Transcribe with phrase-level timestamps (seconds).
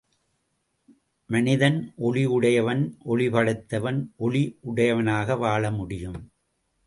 [1.29, 2.81] மனிதன் ஒளியுடையவன்
[3.05, 6.19] ஒளிபடைத்தவன் ஒளியுடையவனாக வாழ முடியும்.